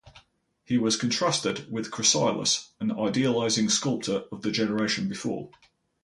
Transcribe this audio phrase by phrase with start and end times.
[0.65, 5.51] He was contrasted with Cresilas, an idealizing sculptor of the generation before.